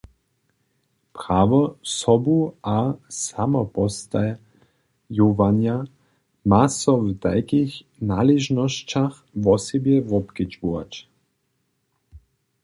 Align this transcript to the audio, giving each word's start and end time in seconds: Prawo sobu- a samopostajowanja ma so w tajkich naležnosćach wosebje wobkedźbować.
Prawo 1.17 1.59
sobu- 1.97 2.51
a 2.77 2.79
samopostajowanja 3.25 5.75
ma 6.49 6.61
so 6.79 6.93
w 7.05 7.07
tajkich 7.23 7.73
naležnosćach 8.11 9.13
wosebje 9.45 9.97
wobkedźbować. 10.11 10.91